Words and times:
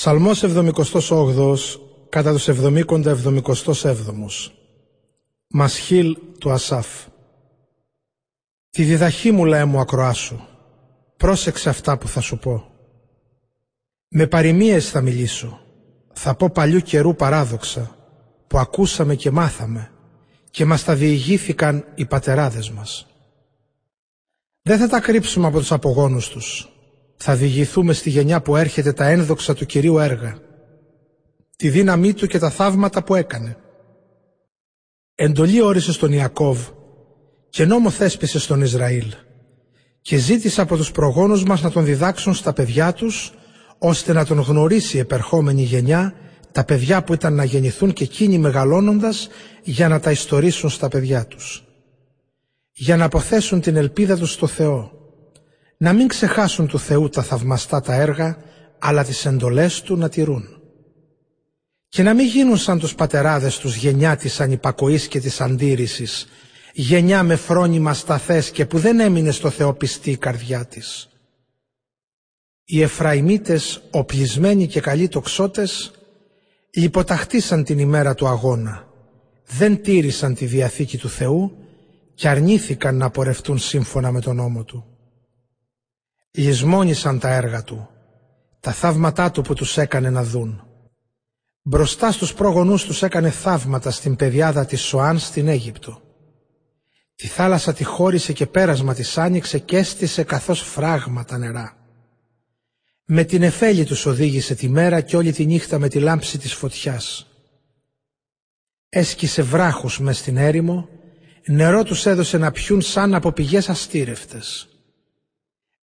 Ψαλμός 0.00 0.42
78 0.44 1.54
κατά 2.08 2.32
τους 2.32 2.48
70 2.48 2.84
77 2.84 4.04
Μασχίλ 5.48 6.16
του 6.38 6.50
Ασάφ. 6.50 6.86
Τη 8.70 8.82
διδαχή 8.82 9.30
μου 9.30 9.44
λέει 9.44 9.64
μου 9.64 9.80
ακροάσου. 9.80 10.40
Πρόσεξε 11.16 11.68
αυτά 11.68 11.98
που 11.98 12.08
θα 12.08 12.20
σου 12.20 12.38
πω. 12.38 12.64
Με 14.08 14.26
παροιμίες 14.26 14.90
θα 14.90 15.00
μιλήσω. 15.00 15.60
Θα 16.12 16.34
πω 16.34 16.50
παλιού 16.50 16.80
καιρού 16.80 17.14
παράδοξα 17.14 17.96
Που 18.46 18.58
ακούσαμε 18.58 19.14
και 19.14 19.30
μάθαμε 19.30 19.92
Και 20.50 20.64
μας 20.64 20.84
τα 20.84 20.94
διηγήθηκαν 20.94 21.84
οι 21.94 22.06
πατεράδες 22.06 22.70
μας. 22.70 23.06
Δεν 24.62 24.78
θα 24.78 24.88
τα 24.88 25.00
κρύψουμε 25.00 25.46
από 25.46 25.58
τους 25.58 25.72
απογόνους 25.72 26.28
τους 26.28 26.68
θα 27.22 27.34
διηγηθούμε 27.34 27.92
στη 27.92 28.10
γενιά 28.10 28.40
που 28.40 28.56
έρχεται 28.56 28.92
τα 28.92 29.06
ένδοξα 29.06 29.54
του 29.54 29.66
Κυρίου 29.66 29.98
έργα, 29.98 30.38
τη 31.56 31.68
δύναμή 31.68 32.12
Του 32.14 32.26
και 32.26 32.38
τα 32.38 32.50
θαύματα 32.50 33.02
που 33.02 33.14
έκανε. 33.14 33.56
Εντολή 35.14 35.60
όρισε 35.60 35.92
στον 35.92 36.12
Ιακώβ 36.12 36.68
και 37.50 37.64
νόμο 37.64 37.90
θέσπισε 37.90 38.38
στον 38.38 38.60
Ισραήλ 38.60 39.12
και 40.00 40.16
ζήτησε 40.16 40.60
από 40.60 40.76
τους 40.76 40.90
προγόνους 40.92 41.44
μας 41.44 41.62
να 41.62 41.70
τον 41.70 41.84
διδάξουν 41.84 42.34
στα 42.34 42.52
παιδιά 42.52 42.92
τους 42.92 43.32
ώστε 43.78 44.12
να 44.12 44.24
τον 44.24 44.40
γνωρίσει 44.40 44.96
η 44.96 45.00
επερχόμενη 45.00 45.62
γενιά 45.62 46.14
τα 46.52 46.64
παιδιά 46.64 47.02
που 47.02 47.12
ήταν 47.12 47.34
να 47.34 47.44
γεννηθούν 47.44 47.92
και 47.92 48.04
εκείνοι 48.04 48.38
μεγαλώνοντας 48.38 49.28
για 49.62 49.88
να 49.88 50.00
τα 50.00 50.10
ιστορίσουν 50.10 50.70
στα 50.70 50.88
παιδιά 50.88 51.26
τους. 51.26 51.64
Για 52.72 52.96
να 52.96 53.04
αποθέσουν 53.04 53.60
την 53.60 53.76
ελπίδα 53.76 54.16
τους 54.16 54.32
στο 54.32 54.46
Θεό 54.46 54.99
να 55.82 55.92
μην 55.92 56.08
ξεχάσουν 56.08 56.66
του 56.66 56.78
Θεού 56.78 57.08
τα 57.08 57.22
θαυμαστά 57.22 57.80
τα 57.80 57.94
έργα, 57.94 58.36
αλλά 58.78 59.04
τις 59.04 59.26
εντολές 59.26 59.82
Του 59.82 59.96
να 59.96 60.08
τηρούν. 60.08 60.44
Και 61.88 62.02
να 62.02 62.14
μην 62.14 62.26
γίνουν 62.26 62.56
σαν 62.56 62.78
τους 62.78 62.94
πατεράδες 62.94 63.58
τους 63.58 63.76
γενιά 63.76 64.16
της 64.16 64.40
ανυπακοής 64.40 65.08
και 65.08 65.20
της 65.20 65.40
αντίρρησης, 65.40 66.26
γενιά 66.72 67.22
με 67.22 67.36
φρόνημα 67.36 67.94
σταθές 67.94 68.50
και 68.50 68.66
που 68.66 68.78
δεν 68.78 69.00
έμεινε 69.00 69.30
στο 69.30 69.50
Θεό 69.50 69.74
πιστή 69.74 70.10
η 70.10 70.16
καρδιά 70.16 70.64
της. 70.64 71.08
Οι 72.64 72.82
Εφραϊμίτες, 72.82 73.82
οπλισμένοι 73.90 74.66
και 74.66 74.80
καλοί 74.80 75.08
τοξότες, 75.08 75.90
υποταχτήσαν 76.70 77.64
την 77.64 77.78
ημέρα 77.78 78.14
του 78.14 78.26
αγώνα, 78.26 78.88
δεν 79.46 79.82
τήρησαν 79.82 80.34
τη 80.34 80.46
Διαθήκη 80.46 80.98
του 80.98 81.08
Θεού 81.08 81.56
και 82.14 82.28
αρνήθηκαν 82.28 82.96
να 82.96 83.10
πορευτούν 83.10 83.58
σύμφωνα 83.58 84.12
με 84.12 84.20
τον 84.20 84.36
νόμο 84.36 84.64
Του. 84.64 84.89
Λυσμόνησαν 86.32 87.18
τα 87.18 87.28
έργα 87.28 87.64
του, 87.64 87.88
τα 88.60 88.72
θαύματά 88.72 89.30
του 89.30 89.42
που 89.42 89.54
τους 89.54 89.78
έκανε 89.78 90.10
να 90.10 90.24
δουν. 90.24 90.64
Μπροστά 91.62 92.12
στους 92.12 92.34
πρόγονούς 92.34 92.84
τους 92.84 93.02
έκανε 93.02 93.30
θαύματα 93.30 93.90
στην 93.90 94.16
πεδιάδα 94.16 94.66
της 94.66 94.80
Σοάν 94.80 95.18
στην 95.18 95.48
Αίγυπτο. 95.48 96.02
Τη 97.14 97.26
θάλασσα 97.26 97.72
τη 97.72 97.84
χώρισε 97.84 98.32
και 98.32 98.46
πέρασμα 98.46 98.94
της 98.94 99.18
άνοιξε 99.18 99.58
και 99.58 99.76
έστησε 99.76 100.22
καθώς 100.22 100.60
φράγματα 100.60 101.38
νερά. 101.38 101.76
Με 103.04 103.24
την 103.24 103.42
εφέλη 103.42 103.84
τους 103.84 104.06
οδήγησε 104.06 104.54
τη 104.54 104.68
μέρα 104.68 105.00
και 105.00 105.16
όλη 105.16 105.32
τη 105.32 105.46
νύχτα 105.46 105.78
με 105.78 105.88
τη 105.88 105.98
λάμψη 105.98 106.38
της 106.38 106.54
φωτιάς. 106.54 107.26
Έσκησε 108.88 109.42
βράχους 109.42 110.00
μες 110.00 110.18
στην 110.18 110.36
έρημο, 110.36 110.88
νερό 111.46 111.82
τους 111.82 112.06
έδωσε 112.06 112.38
να 112.38 112.50
πιούν 112.50 112.80
σαν 112.80 113.14
από 113.14 113.32
πηγές 113.32 113.68
αστήρευτες. 113.68 114.69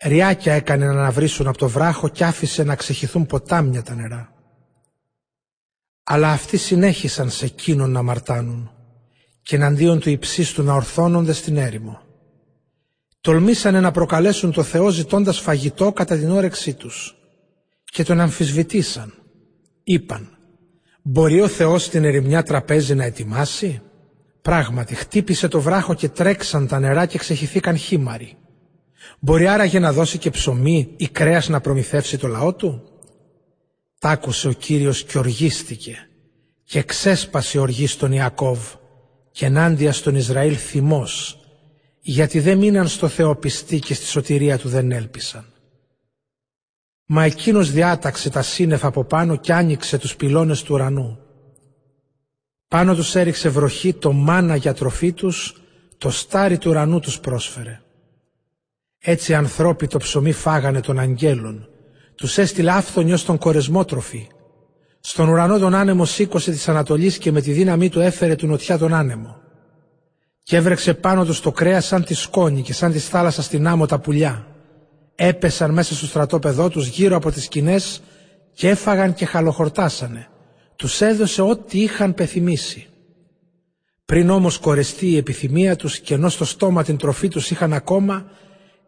Ριάκια 0.07 0.55
έκανε 0.55 0.85
να 0.85 0.91
αναβρίσουν 0.91 1.47
από 1.47 1.59
το 1.59 1.69
βράχο 1.69 2.09
και 2.09 2.25
άφησε 2.25 2.62
να 2.62 2.77
ξεχυθούν 2.77 3.27
ποτάμια 3.27 3.83
τα 3.83 3.95
νερά. 3.95 4.33
Αλλά 6.05 6.31
αυτοί 6.31 6.57
συνέχισαν 6.57 7.31
σε 7.31 7.45
εκείνον 7.45 7.91
να 7.91 8.03
μαρτάνουν 8.03 8.71
και 9.43 9.57
εναντίον 9.57 10.01
του 10.01 10.11
υψίστου 10.11 10.62
να 10.62 10.75
ορθώνονται 10.75 11.33
στην 11.33 11.57
έρημο. 11.57 12.00
Τολμήσανε 13.21 13.81
να 13.81 13.91
προκαλέσουν 13.91 14.53
το 14.53 14.62
Θεό 14.62 14.89
ζητώντας 14.89 15.41
φαγητό 15.41 15.93
κατά 15.93 16.16
την 16.16 16.31
όρεξή 16.31 16.75
τους 16.75 17.15
και 17.84 18.05
τον 18.05 18.21
αμφισβητήσαν. 18.21 19.15
Είπαν, 19.84 20.28
μπορεί 21.03 21.41
ο 21.41 21.49
Θεός 21.49 21.89
την 21.89 22.05
ερημιά 22.05 22.43
τραπέζι 22.43 22.95
να 22.95 23.05
ετοιμάσει; 23.05 23.81
Πράγματι 24.43 24.95
χτύπησε 24.95 25.49
το 25.49 25.61
βράχο 25.61 25.95
και 25.95 26.09
τρέξαν 26.09 26.66
τα 26.66 26.78
νερά 26.78 27.06
και 27.06 27.19
ξεχυθήκαν 27.19 27.77
χήμαροι. 27.77 28.37
Μπορεί 29.19 29.47
άραγε 29.47 29.79
να 29.79 29.93
δώσει 29.93 30.19
και 30.19 30.31
ψωμί 30.31 30.95
ή 30.97 31.09
κρέας 31.09 31.49
να 31.49 31.61
προμηθεύσει 31.61 32.19
το 32.19 32.27
λαό 32.27 32.55
του; 32.55 32.83
Τ' 33.99 34.07
άκουσε 34.07 34.49
ο 34.49 34.53
Κύριος 34.53 35.05
και 35.05 35.19
οργίστηκε 35.19 36.09
και 36.65 36.83
ξέσπασε 36.83 37.59
οργή 37.59 37.87
στον 37.87 38.12
Ιακώβ 38.12 38.59
και 39.31 39.47
ενάντια 39.47 39.93
στον 39.93 40.15
Ισραήλ 40.15 40.57
θυμός 40.59 41.41
γιατί 42.01 42.41
δεν 42.41 42.59
μείναν 42.59 42.89
στο 42.89 43.09
Θεό 43.09 43.37
πιστοί 43.37 43.79
και 43.79 43.95
στη 43.95 44.07
σωτηρία 44.07 44.59
του 44.59 44.69
δεν 44.69 44.93
έλπισαν. 44.93 45.45
Μα 47.07 47.25
εκείνος 47.25 47.71
διάταξε 47.71 48.31
τα 48.31 48.43
σύννεφα 48.43 48.87
από 48.87 49.05
πάνω 49.05 49.37
και 49.37 49.53
άνοιξε 49.53 49.99
τους 49.99 50.17
πυλώνες 50.17 50.63
του 50.63 50.75
ουρανού. 50.75 51.19
Πάνω 52.69 52.95
τους 52.95 53.15
έριξε 53.15 53.49
βροχή, 53.49 53.95
το 53.95 54.13
μάνα 54.13 54.57
για 54.57 54.75
τροφή 54.75 55.13
τους, 55.13 55.63
το 55.99 56.11
στάρι 56.11 56.59
του 56.59 56.71
ουρανού 56.71 57.01
τους 57.01 57.21
πρόσφερε. 57.21 57.81
Έτσι 59.09 59.34
ανθρώποι 59.34 59.87
το 59.87 59.99
ψωμί 59.99 60.33
φάγανε 60.33 60.81
των 60.81 60.99
αγγέλων. 60.99 61.69
Τους 62.15 62.39
έστειλε 62.39 62.71
άφθονοι 62.71 63.12
ως 63.12 63.25
τον 63.25 63.39
κορεσμό 63.39 63.84
τροφή. 63.84 64.27
Στον 65.00 65.28
ουρανό 65.28 65.59
τον 65.59 65.75
άνεμο 65.75 66.05
σήκωσε 66.05 66.50
της 66.50 66.69
Ανατολής 66.69 67.19
και 67.19 67.33
με 67.33 67.41
τη 67.41 67.53
δύναμή 67.53 67.89
του 67.89 68.00
έφερε 68.00 68.34
του 68.34 68.47
νοτιά 68.47 68.78
τον 68.78 68.95
άνεμο. 68.95 69.37
Και 70.43 70.56
έβρεξε 70.56 70.95
πάνω 70.95 71.25
του 71.25 71.41
το 71.41 71.53
κρέα 71.53 71.81
σαν 71.81 72.05
τη 72.05 72.15
σκόνη 72.15 72.62
και 72.62 72.72
σαν 72.72 72.93
τη 72.93 72.99
θάλασσα 72.99 73.43
στην 73.43 73.66
άμμο 73.66 73.87
τα 73.87 73.99
πουλιά. 73.99 74.47
Έπεσαν 75.15 75.71
μέσα 75.71 75.95
στο 75.95 76.06
στρατόπεδό 76.06 76.69
τους 76.69 76.87
γύρω 76.87 77.16
από 77.16 77.31
τις 77.31 77.45
σκηνές 77.45 78.03
και 78.55 78.69
έφαγαν 78.69 79.15
και 79.15 79.27
χαλοχορτάσανε. 79.27 80.28
Τους 80.77 81.00
έδωσε 81.00 81.43
ό,τι 81.43 81.83
είχαν 81.83 82.15
πεθυμίσει. 82.15 82.87
Πριν 84.05 84.31
όμως 84.31 84.59
κορεστεί 84.59 85.06
η 85.06 85.16
επιθυμία 85.16 85.77
τους 85.77 85.99
και 85.99 86.15
ενώ 86.15 86.28
στο 86.28 86.45
στόμα 86.45 86.83
την 86.84 86.97
τροφή 86.97 87.28
τους 87.28 87.50
είχαν 87.50 87.72
ακόμα, 87.72 88.27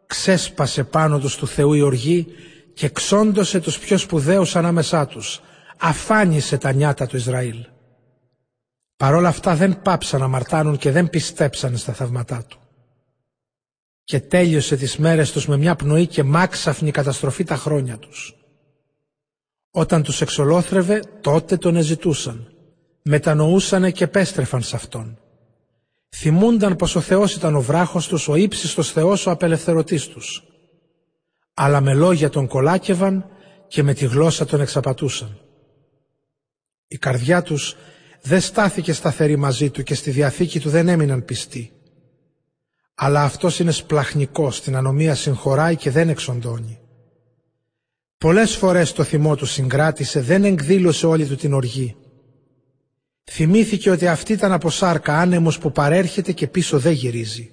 ξέσπασε 0.08 0.84
πάνω 0.84 1.18
τους 1.18 1.36
του 1.36 1.46
Θεού 1.46 1.72
η 1.72 1.80
οργή 1.80 2.26
και 2.74 2.88
ξόντωσε 2.88 3.60
τους 3.60 3.78
πιο 3.78 3.98
σπουδαίους 3.98 4.56
ανάμεσά 4.56 5.06
τους. 5.06 5.40
Αφάνισε 5.78 6.58
τα 6.58 6.72
νιάτα 6.72 7.06
του 7.06 7.16
Ισραήλ. 7.16 7.66
Παρόλα 8.96 9.28
αυτά 9.28 9.54
δεν 9.54 9.82
πάψαν 9.82 10.20
να 10.20 10.28
μαρτάνουν 10.28 10.76
και 10.76 10.90
δεν 10.90 11.10
πιστέψαν 11.10 11.76
στα 11.76 11.92
θαυματά 11.92 12.44
του. 12.48 12.58
Και 14.04 14.20
τέλειωσε 14.20 14.76
τις 14.76 14.96
μέρες 14.96 15.32
τους 15.32 15.46
με 15.46 15.56
μια 15.56 15.74
πνοή 15.74 16.06
και 16.06 16.22
μάξαφνη 16.22 16.90
καταστροφή 16.90 17.44
τα 17.44 17.56
χρόνια 17.56 17.98
τους. 17.98 18.36
Όταν 19.70 20.02
τους 20.02 20.20
εξολόθρευε 20.20 21.02
τότε 21.20 21.56
τον 21.56 21.76
εζητούσαν. 21.76 22.52
Μετανοούσανε 23.02 23.90
και 23.90 24.06
πέστρεφαν 24.06 24.62
σε 24.62 24.76
αυτόν. 24.76 25.18
Θυμούνταν 26.16 26.76
πως 26.76 26.96
ο 26.96 27.00
Θεός 27.00 27.34
ήταν 27.34 27.54
ο 27.54 27.60
βράχος 27.60 28.06
τους, 28.06 28.28
ο 28.28 28.34
ύψιστος 28.34 28.92
Θεός 28.92 29.26
ο 29.26 29.30
απελευθερωτής 29.30 30.06
τους. 30.06 30.42
Αλλά 31.54 31.80
με 31.80 31.94
λόγια 31.94 32.30
τον 32.30 32.46
κολάκευαν 32.46 33.24
και 33.68 33.82
με 33.82 33.94
τη 33.94 34.06
γλώσσα 34.06 34.44
τον 34.44 34.60
εξαπατούσαν. 34.60 35.40
Η 36.88 36.98
καρδιά 36.98 37.42
τους 37.42 37.76
δεν 38.22 38.40
στάθηκε 38.40 38.92
σταθερή 38.92 39.36
μαζί 39.36 39.70
του 39.70 39.82
και 39.82 39.94
στη 39.94 40.10
διαθήκη 40.10 40.60
του 40.60 40.70
δεν 40.70 40.88
έμειναν 40.88 41.24
πιστοί. 41.24 41.72
Αλλά 42.94 43.22
αυτός 43.22 43.58
είναι 43.58 43.70
σπλαχνικός, 43.70 44.60
την 44.60 44.76
ανομία 44.76 45.14
συγχωράει 45.14 45.76
και 45.76 45.90
δεν 45.90 46.08
εξοντώνει. 46.08 46.78
Πολλές 48.18 48.56
φορές 48.56 48.92
το 48.92 49.04
θυμό 49.04 49.36
του 49.36 49.46
συγκράτησε, 49.46 50.20
δεν 50.20 50.44
εκδήλωσε 50.44 51.06
όλη 51.06 51.26
του 51.26 51.36
την 51.36 51.52
οργή. 51.52 51.96
Θυμήθηκε 53.30 53.90
ότι 53.90 54.06
αυτή 54.06 54.32
ήταν 54.32 54.52
από 54.52 54.70
σάρκα 54.70 55.18
άνεμος 55.18 55.58
που 55.58 55.72
παρέρχεται 55.72 56.32
και 56.32 56.46
πίσω 56.46 56.78
δεν 56.78 56.92
γυρίζει. 56.92 57.52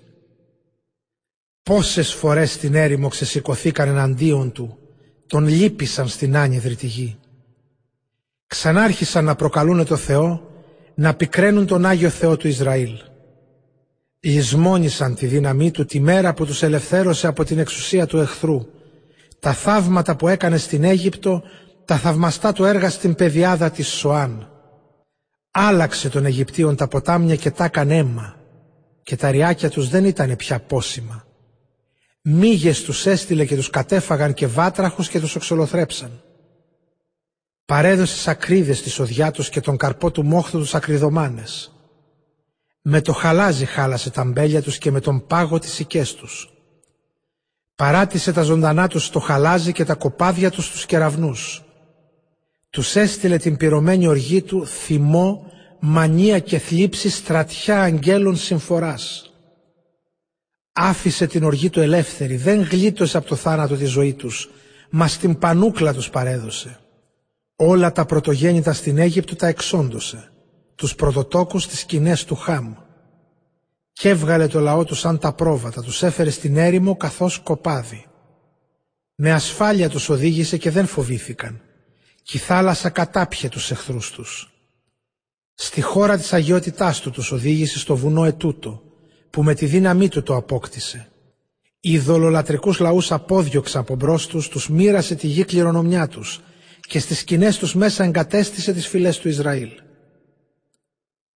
Πόσες 1.63 2.13
φορές 2.13 2.51
στην 2.51 2.75
έρημο 2.75 3.07
ξεσηκωθήκαν 3.07 3.87
εναντίον 3.87 4.51
του, 4.51 4.77
τον 5.27 5.47
λύπησαν 5.47 6.07
στην 6.07 6.37
άνυδρη 6.37 6.75
τη 6.75 6.87
γη. 6.87 7.17
Ξανάρχισαν 8.47 9.25
να 9.25 9.35
προκαλούν 9.35 9.85
το 9.85 9.95
Θεό, 9.95 10.49
να 10.95 11.13
πικραίνουν 11.13 11.65
τον 11.65 11.85
Άγιο 11.85 12.09
Θεό 12.09 12.37
του 12.37 12.47
Ισραήλ. 12.47 12.93
Λυσμόνησαν 14.19 15.15
τη 15.15 15.25
δύναμή 15.25 15.71
του 15.71 15.85
τη 15.85 15.99
μέρα 15.99 16.33
που 16.33 16.45
τους 16.45 16.63
ελευθέρωσε 16.63 17.27
από 17.27 17.43
την 17.43 17.59
εξουσία 17.59 18.05
του 18.05 18.17
εχθρού. 18.17 18.65
Τα 19.39 19.53
θαύματα 19.53 20.15
που 20.15 20.27
έκανε 20.27 20.57
στην 20.57 20.83
Αίγυπτο, 20.83 21.43
τα 21.85 21.97
θαυμαστά 21.97 22.53
του 22.53 22.63
έργα 22.63 22.89
στην 22.89 23.15
πεδιάδα 23.15 23.71
της 23.71 23.87
Σοάν 23.87 24.49
Άλλαξε 25.57 26.09
των 26.09 26.25
Αιγυπτίων 26.25 26.75
τα 26.75 26.87
ποτάμια 26.87 27.35
και 27.35 27.51
τα 27.51 27.63
έκανε 27.63 27.97
αίμα 27.97 28.35
και 29.03 29.15
τα 29.15 29.31
ριάκια 29.31 29.69
τους 29.69 29.89
δεν 29.89 30.05
ήταν 30.05 30.35
πια 30.35 30.59
πόσιμα. 30.59 31.25
Μύγες 32.21 32.83
τους 32.83 33.05
έστειλε 33.05 33.45
και 33.45 33.55
τους 33.55 33.69
κατέφαγαν 33.69 34.33
και 34.33 34.47
βάτραχους 34.47 35.09
και 35.09 35.19
τους 35.19 35.35
εξολοθρέψαν. 35.35 36.21
Παρέδωσες 37.65 38.19
σακρίδες 38.19 38.77
στη 38.77 38.89
σοδιά 38.89 39.31
τους 39.31 39.49
και 39.49 39.61
τον 39.61 39.77
καρπό 39.77 40.11
του 40.11 40.23
μόχθου 40.25 40.57
τους 40.57 40.75
ακριδομάνες. 40.75 41.71
Με 42.81 43.01
το 43.01 43.13
χαλάζι 43.13 43.65
χάλασε 43.65 44.09
τα 44.09 44.23
μπέλια 44.23 44.61
τους 44.61 44.77
και 44.77 44.91
με 44.91 44.99
τον 44.99 45.27
πάγο 45.27 45.59
τις 45.59 45.79
οικές 45.79 46.15
τους. 46.15 46.53
Παράτησε 47.75 48.33
τα 48.33 48.41
ζωντανά 48.41 48.87
τους 48.87 49.05
στο 49.05 49.19
χαλάζι 49.19 49.71
και 49.71 49.85
τα 49.85 49.95
κοπάδια 49.95 50.51
τους 50.51 50.65
στους 50.65 50.85
κεραυνούς. 50.85 51.64
Τους 52.75 52.95
έστειλε 52.95 53.37
την 53.37 53.57
πυρωμένη 53.57 54.07
οργή 54.07 54.41
του 54.41 54.65
θυμό, 54.67 55.51
μανία 55.79 56.39
και 56.39 56.57
θλίψη 56.57 57.09
στρατιά 57.09 57.81
αγγέλων 57.81 58.35
συμφοράς. 58.37 59.33
Άφησε 60.73 61.27
την 61.27 61.43
οργή 61.43 61.69
του 61.69 61.79
ελεύθερη, 61.79 62.35
δεν 62.35 62.61
γλίτωσε 62.61 63.17
από 63.17 63.27
το 63.27 63.35
θάνατο 63.35 63.75
τη 63.75 63.85
ζωή 63.85 64.13
τους, 64.13 64.49
μας 64.89 65.11
στην 65.11 65.37
πανούκλα 65.37 65.93
τους 65.93 66.09
παρέδωσε. 66.09 66.79
Όλα 67.55 67.91
τα 67.91 68.05
πρωτογέννητα 68.05 68.73
στην 68.73 68.97
Αίγυπτο 68.97 69.35
τα 69.35 69.47
εξόντωσε, 69.47 70.31
τους 70.75 70.95
πρωτοτόκους 70.95 71.63
στις 71.63 71.79
σκηνές 71.79 72.25
του 72.25 72.35
Χάμ. 72.35 72.73
Κι 73.91 74.07
έβγαλε 74.07 74.47
το 74.47 74.59
λαό 74.59 74.83
τους 74.83 74.99
σαν 74.99 75.19
τα 75.19 75.33
πρόβατα, 75.33 75.81
τους 75.81 76.03
έφερε 76.03 76.29
στην 76.29 76.57
έρημο 76.57 76.97
καθώς 76.97 77.39
κοπάδι. 77.39 78.05
Με 79.15 79.31
ασφάλεια 79.31 79.89
τους 79.89 80.09
οδήγησε 80.09 80.57
και 80.57 80.71
δεν 80.71 80.85
φοβήθηκαν. 80.85 81.59
Κι 82.27 82.37
η 82.37 82.39
θάλασσα 82.39 82.89
κατάπιε 82.89 83.49
τους 83.49 83.71
εχθρούς 83.71 84.11
τους. 84.11 84.51
Στη 85.53 85.81
χώρα 85.81 86.17
της 86.17 86.33
αγιότητάς 86.33 86.99
του 86.99 87.11
τους 87.11 87.31
οδήγησε 87.31 87.79
στο 87.79 87.95
βουνό 87.95 88.25
ετούτο, 88.25 88.81
που 89.29 89.43
με 89.43 89.53
τη 89.53 89.65
δύναμή 89.65 90.09
του 90.09 90.23
το 90.23 90.35
απόκτησε. 90.35 91.07
Οι 91.79 91.99
δολολατρικούς 91.99 92.79
λαούς 92.79 93.11
απόδιωξαν 93.11 93.81
από 93.81 93.95
μπρος 93.95 94.27
τους, 94.27 94.47
τους 94.49 94.69
μοίρασε 94.69 95.15
τη 95.15 95.27
γη 95.27 95.43
κληρονομιά 95.43 96.07
τους 96.07 96.41
και 96.81 96.99
στις 96.99 97.19
σκηνές 97.19 97.57
τους 97.57 97.75
μέσα 97.75 98.03
εγκατέστησε 98.03 98.73
τις 98.73 98.87
φυλές 98.87 99.17
του 99.19 99.27
Ισραήλ. 99.27 99.69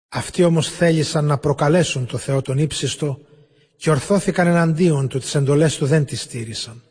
Αυτοί 0.10 0.44
όμως 0.44 0.70
θέλησαν 0.70 1.26
να 1.26 1.38
προκαλέσουν 1.38 2.06
το 2.06 2.18
Θεό 2.18 2.42
τον 2.42 2.58
ύψιστο 2.58 3.20
και 3.78 3.90
ορθώθηκαν 3.90 4.48
εναντίον 4.48 5.08
του, 5.08 5.20
τις 5.20 5.36
εντολές 5.36 5.78
του 5.78 5.86
δεν 5.86 6.06
τις 6.06 6.22
στήρισαν. 6.22 6.84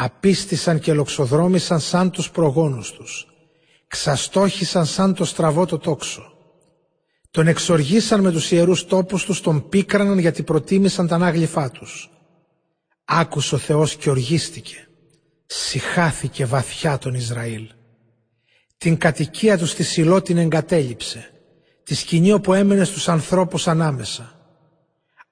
Απίστησαν 0.00 0.80
και 0.80 0.92
λοξοδρόμησαν 0.92 1.80
σαν 1.80 2.10
τους 2.10 2.30
προγόνους 2.30 2.92
τους. 2.92 3.26
Ξαστόχησαν 3.86 4.86
σαν 4.86 5.14
το 5.14 5.24
στραβό 5.24 5.66
το 5.66 5.78
τόξο. 5.78 6.32
Τον 7.30 7.46
εξοργήσαν 7.46 8.20
με 8.20 8.30
τους 8.32 8.50
ιερούς 8.50 8.86
τόπους 8.86 9.24
τους, 9.24 9.40
τον 9.40 9.68
πίκραναν 9.68 10.18
γιατί 10.18 10.42
προτίμησαν 10.42 11.06
τα 11.06 11.14
ανάγλυφά 11.14 11.70
τους. 11.70 12.10
Άκουσε 13.04 13.54
ο 13.54 13.58
Θεός 13.58 13.96
και 13.96 14.10
οργίστηκε. 14.10 14.88
Συχάθηκε 15.46 16.44
βαθιά 16.46 16.98
τον 16.98 17.14
Ισραήλ. 17.14 17.68
Την 18.78 18.96
κατοικία 18.96 19.58
τους 19.58 19.70
στη 19.70 19.82
Σιλό 19.82 20.22
την 20.22 20.38
εγκατέλειψε. 20.38 21.30
Τη 21.82 21.94
σκηνή 21.94 22.32
όπου 22.32 22.52
έμενε 22.52 22.84
στους 22.84 23.08
ανθρώπους 23.08 23.68
ανάμεσα. 23.68 24.32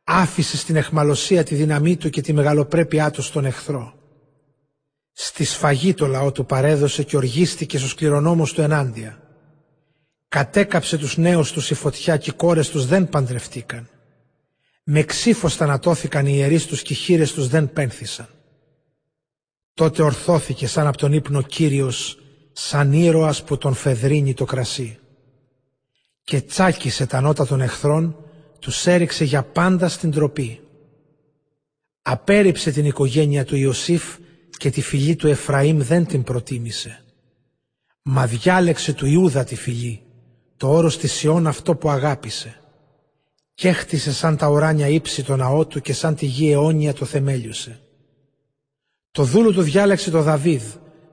Άφησε 0.04 0.56
στην 0.56 0.76
εχμαλωσία 0.76 1.44
τη 1.44 1.54
δύναμή 1.54 1.96
του 1.96 2.10
και 2.10 2.20
τη 2.20 2.32
μεγαλοπρέπειά 2.32 3.10
του 3.10 3.22
στον 3.22 3.44
εχθρό. 3.44 3.94
Στη 5.18 5.44
σφαγή 5.44 5.94
το 5.94 6.06
λαό 6.06 6.32
του 6.32 6.46
παρέδωσε 6.46 7.02
και 7.02 7.16
οργίστηκε 7.16 7.78
στους 7.78 7.94
κληρονόμους 7.94 8.52
του 8.52 8.60
ενάντια. 8.60 9.22
Κατέκαψε 10.28 10.98
τους 10.98 11.16
νέους 11.16 11.52
τους 11.52 11.70
η 11.70 11.74
φωτιά 11.74 12.16
και 12.16 12.30
οι 12.30 12.32
κόρες 12.32 12.68
τους 12.70 12.86
δεν 12.86 13.08
παντρευτήκαν. 13.08 13.88
Με 14.82 15.02
ξύφος 15.02 15.56
θανατώθηκαν 15.56 16.26
οι 16.26 16.32
ιερείς 16.34 16.66
τους 16.66 16.82
και 16.82 16.92
οι 16.92 16.96
χείρες 16.96 17.32
τους 17.32 17.48
δεν 17.48 17.72
πένθησαν. 17.72 18.28
Τότε 19.74 20.02
ορθώθηκε 20.02 20.66
σαν 20.66 20.86
από 20.86 20.96
τον 20.96 21.12
ύπνο 21.12 21.42
Κύριος, 21.42 22.18
σαν 22.52 22.92
ήρωας 22.92 23.44
που 23.44 23.58
τον 23.58 23.74
φεδρίνει 23.74 24.34
το 24.34 24.44
κρασί. 24.44 24.98
Και 26.22 26.40
τσάκισε 26.40 27.06
τα 27.06 27.20
νότα 27.20 27.46
των 27.46 27.60
εχθρών, 27.60 28.16
τους 28.58 28.86
έριξε 28.86 29.24
για 29.24 29.42
πάντα 29.42 29.88
στην 29.88 30.10
τροπή. 30.10 30.60
Απέριψε 32.02 32.70
την 32.70 32.84
οικογένεια 32.84 33.44
του 33.44 33.56
Ιωσήφ 33.56 34.16
και 34.56 34.70
τη 34.70 34.80
φυλή 34.80 35.16
του 35.16 35.28
Εφραήμ 35.28 35.78
δεν 35.80 36.06
την 36.06 36.22
προτίμησε. 36.22 37.04
Μα 38.02 38.26
διάλεξε 38.26 38.92
του 38.92 39.06
Ιούδα 39.06 39.44
τη 39.44 39.56
φυλή, 39.56 40.02
το 40.56 40.72
όρος 40.72 40.98
της 40.98 41.12
Σιών 41.12 41.46
αυτό 41.46 41.76
που 41.76 41.90
αγάπησε. 41.90 42.60
Κι 43.54 43.68
έχτισε 43.68 44.12
σαν 44.12 44.36
τα 44.36 44.48
ουράνια 44.48 44.88
ύψη 44.88 45.24
το 45.24 45.36
ναό 45.36 45.66
του 45.66 45.80
και 45.80 45.92
σαν 45.92 46.14
τη 46.14 46.26
γη 46.26 46.52
αιώνια 46.52 46.92
το 46.94 47.04
θεμέλιωσε. 47.04 47.80
Το 49.10 49.22
δούλου 49.22 49.52
του 49.52 49.62
διάλεξε 49.62 50.10
το 50.10 50.22
Δαβίδ, 50.22 50.62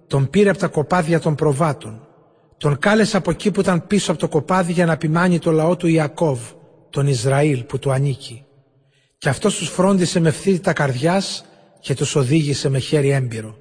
τον 0.08 0.30
πήρε 0.30 0.50
από 0.50 0.60
τα 0.60 0.68
κοπάδια 0.68 1.20
των 1.20 1.36
προβάτων. 1.36 2.08
Τον 2.58 2.80
κάλεσε 2.80 3.18
από 3.18 3.32
εκεί 3.32 3.52
που 3.52 3.60
ήταν 3.60 3.88
πίσω 3.88 4.12
από 4.12 4.20
το 4.20 4.28
κοπάδι 4.28 4.72
για 4.72 4.86
να 4.86 4.98
ποιμάνει 4.98 5.40
το 5.40 5.52
λαό 5.52 5.76
του 5.76 5.88
Ιακώβ, 5.88 6.40
τον 6.90 7.08
Ισραήλ 7.08 7.64
που 7.64 7.80
του 7.80 7.92
ανήκει. 7.92 8.46
Και 9.18 9.30
αυτός 9.30 9.58
τους 9.58 9.70
φρόντισε 9.70 10.20
με 10.20 10.32
φθήτητα 10.32 10.74
καρδιάς 10.74 11.46
και 11.84 11.94
τους 11.94 12.16
οδήγησε 12.16 12.70
με 12.70 12.80
χέρι 12.80 13.10
έμπειρο. 13.10 13.58